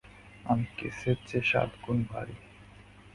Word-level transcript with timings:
আমার 0.45 0.69
কেসের 0.77 1.17
চেয়ে 1.27 1.49
সাতগুণ 1.51 1.97
ভারি। 2.03 2.35